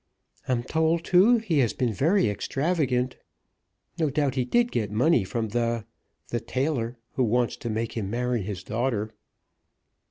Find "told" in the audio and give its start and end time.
0.63-1.03